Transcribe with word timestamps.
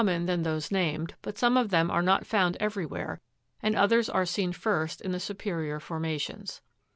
mon 0.03 0.25
than 0.25 0.41
those 0.41 0.71
named, 0.71 1.13
but 1.21 1.37
some 1.37 1.55
of 1.55 1.69
them 1.69 1.91
are 1.91 2.01
not 2.01 2.25
found 2.25 2.57
every 2.59 2.87
where, 2.87 3.21
and 3.61 3.75
others 3.75 4.09
are 4.09 4.25
seen 4.25 4.51
first 4.51 4.99
in 4.99 5.11
the 5.11 5.19
superior 5.19 5.79
formations. 5.79 6.59